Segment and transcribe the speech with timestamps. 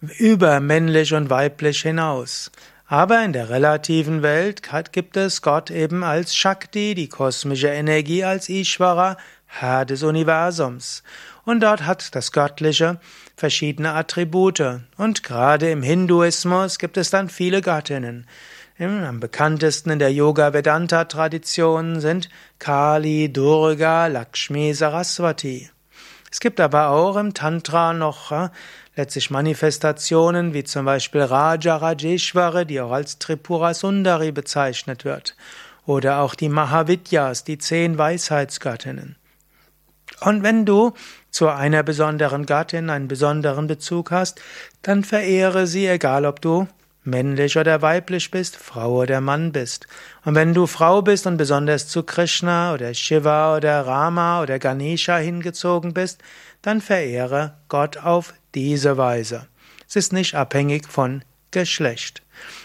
[0.00, 2.50] über männlich und weiblich hinaus.
[2.86, 8.48] Aber in der relativen Welt gibt es Gott eben als Shakti, die kosmische Energie als
[8.48, 11.02] Ishvara, Herr des Universums.
[11.44, 12.98] Und dort hat das Göttliche
[13.36, 14.80] verschiedene Attribute.
[14.96, 18.26] Und gerade im Hinduismus gibt es dann viele Göttinnen.
[18.78, 22.28] Am bekanntesten in der Yoga-Vedanta-Tradition sind
[22.58, 25.68] Kali, Durga, Lakshmi, Saraswati.
[26.30, 28.50] Es gibt aber auch im Tantra noch äh,
[28.98, 35.36] letztlich Manifestationen wie zum Beispiel Raja Rajeshwari, die auch als Tripura Sundari bezeichnet wird,
[35.86, 39.16] oder auch die Mahavidyas, die zehn Weisheitsgöttinnen.
[40.20, 40.92] Und wenn du
[41.30, 44.40] zu einer besonderen Gattin einen besonderen Bezug hast,
[44.82, 46.66] dann verehre sie, egal ob du
[47.04, 49.86] männlich oder weiblich bist, Frau oder Mann bist.
[50.24, 55.16] Und wenn du Frau bist und besonders zu Krishna oder Shiva oder Rama oder Ganesha
[55.16, 56.20] hingezogen bist,
[56.62, 59.46] dann verehre Gott auf diese Weise.
[59.88, 62.22] Es ist nicht abhängig von Geschlecht.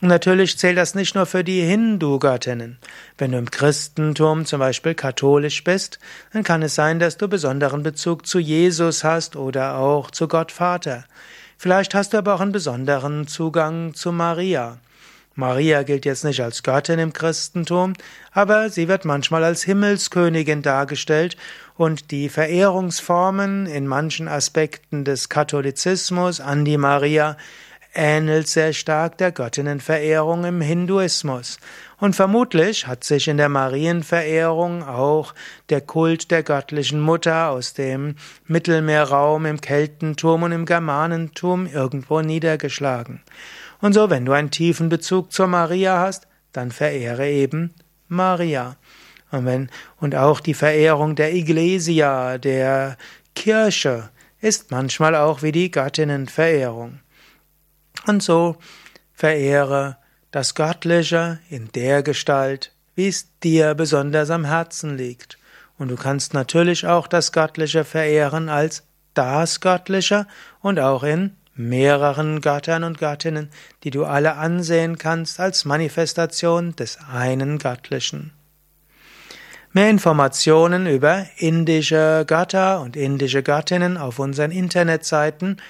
[0.00, 2.78] Und natürlich zählt das nicht nur für die Hindu-Göttinnen.
[3.16, 5.98] Wenn du im Christentum zum Beispiel katholisch bist,
[6.32, 10.52] dann kann es sein, dass du besonderen Bezug zu Jesus hast oder auch zu Gott
[10.52, 11.04] Vater.
[11.56, 14.78] Vielleicht hast du aber auch einen besonderen Zugang zu Maria.
[15.36, 17.94] Maria gilt jetzt nicht als Göttin im Christentum,
[18.32, 21.36] aber sie wird manchmal als Himmelskönigin dargestellt
[21.76, 27.36] und die Verehrungsformen in manchen Aspekten des Katholizismus an die Maria
[27.94, 31.58] ähnelt sehr stark der Göttinnenverehrung im Hinduismus.
[31.98, 35.34] Und vermutlich hat sich in der Marienverehrung auch
[35.70, 38.16] der Kult der göttlichen Mutter aus dem
[38.46, 43.22] Mittelmeerraum im Keltentum und im Germanentum irgendwo niedergeschlagen.
[43.80, 47.74] Und so, wenn du einen tiefen Bezug zur Maria hast, dann verehre eben
[48.08, 48.76] Maria.
[49.30, 52.96] Und, wenn, und auch die Verehrung der Iglesia, der
[53.34, 57.00] Kirche, ist manchmal auch wie die Göttinnenverehrung.
[58.06, 58.56] Und so
[59.12, 59.96] verehre
[60.30, 65.38] das Göttliche in der Gestalt, wie es dir besonders am Herzen liegt.
[65.78, 70.26] Und du kannst natürlich auch das Göttliche verehren als das Göttliche
[70.60, 73.50] und auch in mehreren Göttern und Göttinnen,
[73.84, 78.32] die du alle ansehen kannst als Manifestation des einen Göttlichen.
[79.72, 85.60] Mehr Informationen über indische Götter und indische Göttinnen auf unseren Internetseiten